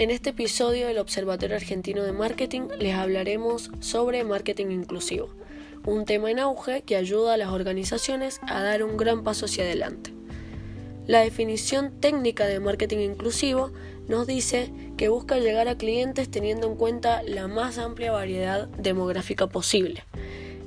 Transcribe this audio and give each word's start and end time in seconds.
En 0.00 0.10
este 0.10 0.30
episodio 0.30 0.86
del 0.86 0.96
Observatorio 0.96 1.56
Argentino 1.56 2.02
de 2.02 2.12
Marketing 2.12 2.68
les 2.78 2.94
hablaremos 2.94 3.70
sobre 3.80 4.24
marketing 4.24 4.68
inclusivo, 4.70 5.28
un 5.84 6.06
tema 6.06 6.30
en 6.30 6.38
auge 6.38 6.80
que 6.80 6.96
ayuda 6.96 7.34
a 7.34 7.36
las 7.36 7.50
organizaciones 7.50 8.40
a 8.48 8.62
dar 8.62 8.82
un 8.82 8.96
gran 8.96 9.24
paso 9.24 9.44
hacia 9.44 9.64
adelante. 9.64 10.14
La 11.06 11.20
definición 11.20 12.00
técnica 12.00 12.46
de 12.46 12.60
marketing 12.60 13.00
inclusivo 13.00 13.72
nos 14.08 14.26
dice 14.26 14.72
que 14.96 15.10
busca 15.10 15.36
llegar 15.36 15.68
a 15.68 15.76
clientes 15.76 16.30
teniendo 16.30 16.66
en 16.66 16.76
cuenta 16.76 17.22
la 17.22 17.46
más 17.46 17.76
amplia 17.76 18.10
variedad 18.10 18.68
demográfica 18.68 19.48
posible. 19.48 20.04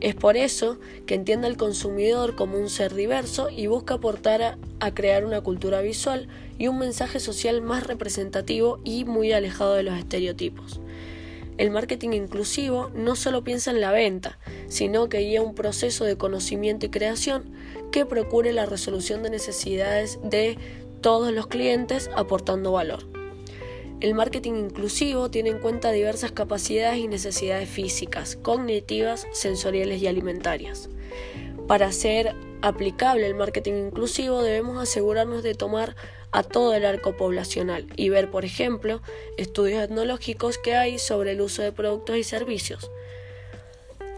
Es 0.04 0.16
por 0.16 0.36
eso 0.36 0.80
que 1.06 1.16
entiende 1.16 1.48
al 1.48 1.56
consumidor 1.56 2.36
como 2.36 2.58
un 2.58 2.70
ser 2.70 2.94
diverso 2.94 3.50
y 3.50 3.68
busca 3.68 3.94
aportar 3.94 4.58
a, 4.82 4.94
crear 4.94 5.24
una 5.24 5.40
cultura 5.40 5.80
visual 5.80 6.28
y 6.58 6.68
un 6.68 6.78
mensaje 6.78 7.22
social 7.22 7.62
más 7.62 7.88
representativo 7.88 8.82
y 8.84 9.06
muy 9.06 9.32
alejado 9.32 9.76
de 9.76 9.84
los 9.84 9.98
estereotipos. 9.98 10.82
El 11.58 11.72
marketing 11.72 12.10
inclusivo 12.10 12.92
no 12.94 13.16
solo 13.16 13.46
piensa 13.46 13.72
en 13.72 13.80
la 13.80 13.94
venta, 13.94 14.40
sino 14.68 15.08
que 15.08 15.20
guía 15.20 15.42
un 15.42 15.56
proceso 15.56 16.04
de 16.04 16.18
conocimiento 16.18 16.86
y 16.86 16.90
creación 16.90 17.46
que 17.94 18.06
procure 18.06 18.52
la 18.52 18.66
resolución 18.66 19.24
de 19.24 19.30
necesidades 19.30 20.20
de 20.22 20.58
todos 21.00 21.32
los 21.32 21.48
clientes 21.48 22.10
aportando 22.14 22.74
valor. 22.74 23.23
El 24.04 24.16
marketing 24.16 24.56
inclusivo 24.56 25.32
tiene 25.32 25.52
en 25.52 25.60
cuenta 25.60 25.94
diversas 25.94 26.34
capacidades 26.34 26.98
y 27.00 27.08
necesidades 27.08 27.70
físicas, 27.70 28.36
cognitivas, 28.36 29.26
sensoriales 29.32 30.02
y 30.02 30.08
alimentarias. 30.08 30.90
Para 31.70 31.90
ser 31.94 32.36
aplicable 32.62 33.26
el 33.26 33.34
marketing 33.34 33.86
inclusivo 33.86 34.44
debemos 34.44 34.78
asegurarnos 34.78 35.42
de 35.42 35.56
tomar 35.56 35.96
a 36.34 36.44
todo 36.44 36.74
el 36.74 36.86
arco 36.86 37.16
poblacional 37.16 37.88
y 37.96 38.10
ver, 38.10 38.30
por 38.30 38.44
ejemplo, 38.44 39.02
estudios 39.38 39.82
etnológicos 39.82 40.58
que 40.58 40.76
hay 40.76 41.00
sobre 41.00 41.32
el 41.32 41.40
uso 41.40 41.62
de 41.62 41.72
productos 41.72 42.18
y 42.18 42.26
servicios. 42.26 42.92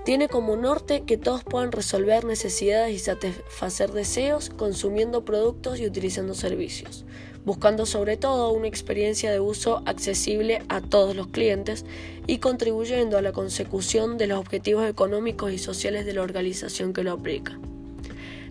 Tiene 0.05 0.27
como 0.27 0.55
norte 0.55 1.01
que 1.01 1.17
todos 1.17 1.43
puedan 1.43 1.71
resolver 1.71 2.25
necesidades 2.25 2.93
y 2.93 2.99
satisfacer 2.99 3.91
deseos 3.91 4.51
consumiendo 4.51 5.25
productos 5.25 5.79
y 5.79 5.87
utilizando 5.87 6.35
servicios, 6.35 7.05
buscando 7.43 7.87
sobre 7.87 8.15
todo 8.15 8.51
una 8.51 8.67
experiencia 8.67 9.31
de 9.31 9.39
uso 9.39 9.81
accesible 9.87 10.61
a 10.69 10.79
todos 10.81 11.15
los 11.15 11.29
clientes 11.29 11.85
y 12.27 12.37
contribuyendo 12.37 13.17
a 13.17 13.23
la 13.23 13.31
consecución 13.31 14.19
de 14.19 14.27
los 14.27 14.37
objetivos 14.37 14.87
económicos 14.87 15.51
y 15.51 15.57
sociales 15.57 16.05
de 16.05 16.13
la 16.13 16.21
organización 16.21 16.93
que 16.93 17.03
lo 17.03 17.11
aplica. 17.11 17.57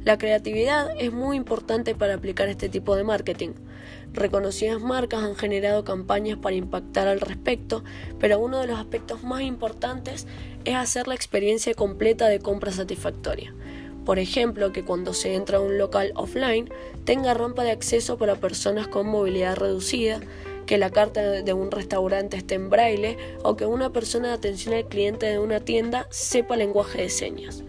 La 0.05 0.19
creatividad 0.19 0.91
es 0.99 1.13
muy 1.13 1.37
importante 1.37 1.95
para 1.95 2.15
aplicar 2.15 2.49
este 2.49 2.69
tipo 2.69 2.97
de 2.97 3.05
marketing. 3.05 3.51
Reconocidas 4.13 4.81
marcas 4.81 5.23
han 5.23 5.37
generado 5.37 5.85
campañas 5.85 6.39
para 6.39 6.57
impactar 6.57 7.09
al 7.09 7.21
respecto, 7.21 7.85
pero 8.19 8.39
uno 8.39 8.61
de 8.61 8.67
los 8.67 8.79
aspectos 8.79 9.23
más 9.23 9.43
importantes 9.43 10.27
es 10.65 10.75
hacer 10.75 11.09
la 11.09 11.15
experiencia 11.15 11.75
completa 11.75 12.29
de 12.29 12.39
compra 12.39 12.73
satisfactoria. 12.73 13.55
Por 14.05 14.19
ejemplo, 14.19 14.73
que 14.73 14.85
cuando 14.85 15.15
se 15.15 15.35
entra 15.35 15.59
a 15.59 15.61
un 15.61 15.79
local 15.79 16.13
offline 16.15 16.69
tenga 17.05 17.35
rampa 17.35 17.65
de 17.65 17.71
acceso 17.71 18.19
para 18.19 18.37
personas 18.37 18.87
con 18.87 19.07
movilidad 19.07 19.57
reducida, 19.57 20.21
que 20.67 20.79
la 20.79 20.91
carta 20.91 21.23
de 21.43 21.53
un 21.53 21.71
restaurante 21.71 22.37
esté 22.37 22.55
en 22.55 22.71
braille 22.71 23.17
o 23.43 23.57
que 23.57 23.67
una 23.67 23.93
persona 23.93 24.29
de 24.29 24.35
atención 24.35 24.75
al 24.75 24.89
cliente 24.89 25.27
de 25.27 25.39
una 25.39 25.61
tienda 25.61 26.07
sepa 26.11 26.57
lenguaje 26.57 27.03
de 27.03 27.11
señas. 27.11 27.65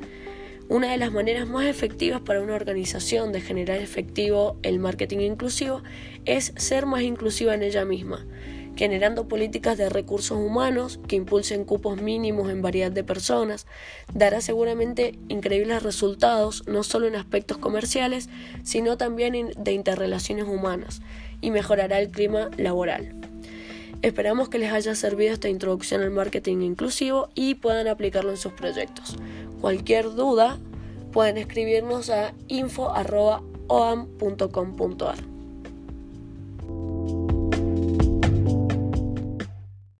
Una 0.68 0.90
de 0.90 0.98
las 0.98 1.12
maneras 1.12 1.48
más 1.48 1.68
efectivas 1.68 2.22
para 2.22 2.42
una 2.42 2.56
organización 2.56 3.32
de 3.32 3.40
generar 3.40 3.78
efectivo 3.78 4.58
el 4.64 4.80
marketing 4.80 5.20
inclusivo 5.20 5.84
es 6.26 6.54
ser 6.58 6.88
más 6.88 7.04
inclusiva 7.04 7.54
en 7.54 7.62
ella 7.62 7.86
misma, 7.86 8.26
generando 8.76 9.28
políticas 9.28 9.78
de 9.78 9.90
recursos 9.90 10.40
humanos 10.40 11.00
que 11.08 11.18
impulsen 11.18 11.66
cupos 11.66 12.02
mínimos 12.02 12.50
en 12.50 12.64
variedad 12.64 12.92
de 12.92 13.04
personas, 13.04 13.68
dará 14.12 14.42
seguramente 14.42 15.20
increíbles 15.28 15.84
resultados 15.84 16.64
no 16.68 16.82
solo 16.82 17.06
en 17.06 17.16
aspectos 17.16 17.60
comerciales, 17.60 18.28
sino 18.64 18.98
también 18.98 19.52
de 19.56 19.72
interrelaciones 19.72 20.46
humanas 20.46 21.04
y 21.42 21.52
mejorará 21.52 22.00
el 22.00 22.10
clima 22.10 22.50
laboral. 22.58 23.14
Esperamos 24.02 24.50
que 24.50 24.60
les 24.60 24.72
haya 24.72 24.94
servido 24.94 25.34
esta 25.34 25.50
introducción 25.50 26.02
al 26.02 26.12
marketing 26.12 26.62
inclusivo 26.62 27.30
y 27.34 27.56
puedan 27.56 27.88
aplicarlo 27.88 28.32
en 28.32 28.38
sus 28.38 28.52
proyectos. 28.54 29.16
Cualquier 29.66 30.14
duda 30.14 30.60
pueden 31.12 31.40
escribirnos 31.40 32.12
a 32.12 32.36
info.oam.com.ar. 32.50 35.35